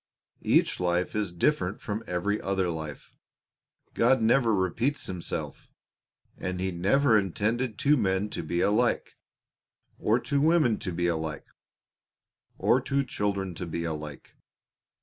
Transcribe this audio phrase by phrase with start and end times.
[0.41, 3.13] Each life is different from every other life.
[3.93, 5.69] God never repeats Himself,
[6.39, 9.15] and He never intended two men to be alike,
[9.99, 11.45] or two women to be alike,
[12.57, 14.33] or two children to be alike.